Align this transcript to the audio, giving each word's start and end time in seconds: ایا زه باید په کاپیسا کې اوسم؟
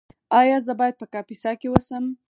ایا 0.39 0.57
زه 0.65 0.73
باید 0.79 0.95
په 1.01 1.05
کاپیسا 1.13 1.51
کې 1.59 1.67
اوسم؟ 1.69 2.05